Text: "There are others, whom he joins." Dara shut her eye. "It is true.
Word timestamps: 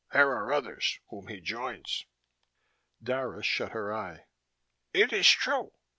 "There 0.13 0.31
are 0.31 0.51
others, 0.51 0.99
whom 1.11 1.27
he 1.27 1.39
joins." 1.41 2.07
Dara 3.03 3.43
shut 3.43 3.71
her 3.73 3.93
eye. 3.93 4.25
"It 4.95 5.13
is 5.13 5.29
true. 5.29 5.73